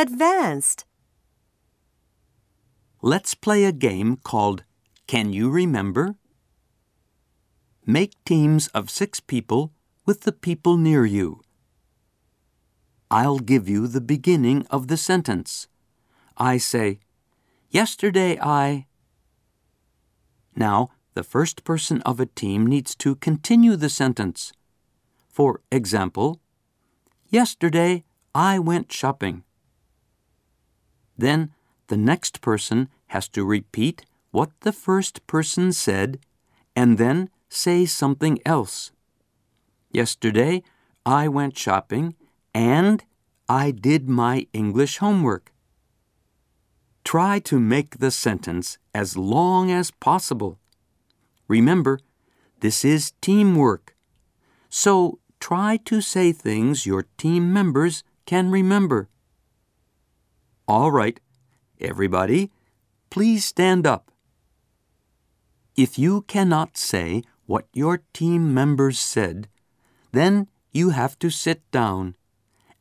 [0.00, 0.86] advanced.
[3.02, 4.64] Let's play a game called
[5.06, 6.16] Can You Remember?
[7.84, 9.72] Make teams of six people
[10.06, 11.42] with the people near you.
[13.10, 15.68] I'll give you the beginning of the sentence.
[16.38, 17.00] I say,
[17.68, 18.86] Yesterday I.
[20.56, 24.52] Now, the first person of a team needs to continue the sentence.
[25.28, 26.40] For example,
[27.28, 28.04] Yesterday
[28.34, 29.44] I went shopping.
[31.20, 31.50] Then
[31.88, 36.18] the next person has to repeat what the first person said
[36.74, 38.92] and then say something else.
[39.90, 40.62] Yesterday
[41.04, 42.14] I went shopping
[42.54, 43.04] and
[43.48, 45.52] I did my English homework.
[47.04, 50.58] Try to make the sentence as long as possible.
[51.48, 51.98] Remember,
[52.60, 53.94] this is teamwork.
[54.68, 59.08] So try to say things your team members can remember.
[60.70, 61.18] All right,
[61.80, 62.52] everybody,
[63.10, 64.12] please stand up.
[65.74, 69.48] If you cannot say what your team members said,
[70.12, 72.14] then you have to sit down,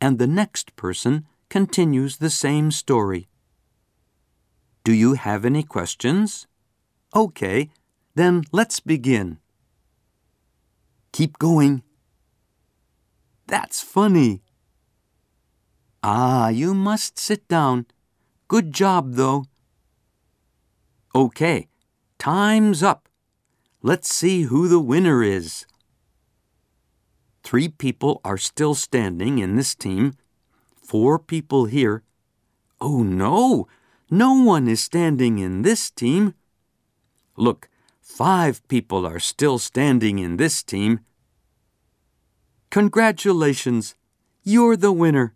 [0.00, 3.28] and the next person continues the same story.
[4.82, 6.48] Do you have any questions?
[7.14, 7.70] Okay,
[8.16, 9.38] then let's begin.
[11.12, 11.84] Keep going.
[13.46, 14.42] That's funny.
[16.08, 17.84] Ah, you must sit down.
[18.46, 19.46] Good job, though.
[21.16, 21.66] Okay,
[22.16, 23.08] time's up.
[23.82, 25.66] Let's see who the winner is.
[27.42, 30.14] Three people are still standing in this team.
[30.76, 32.04] Four people here.
[32.80, 33.66] Oh no,
[34.08, 36.34] no one is standing in this team.
[37.36, 37.68] Look,
[38.00, 41.00] five people are still standing in this team.
[42.70, 43.96] Congratulations,
[44.44, 45.35] you're the winner.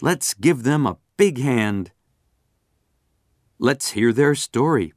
[0.00, 1.90] Let's give them a big hand.
[3.58, 4.92] Let's hear their story.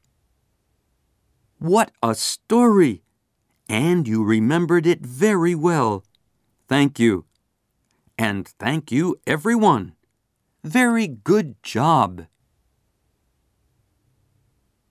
[1.58, 3.02] What a story!
[3.68, 6.04] And you remembered it very well.
[6.68, 7.26] Thank you.
[8.18, 9.94] And thank you, everyone.
[10.64, 12.28] Very good job.